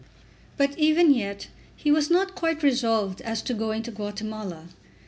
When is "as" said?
3.21-3.43